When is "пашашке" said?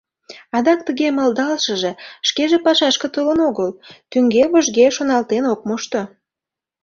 2.65-3.07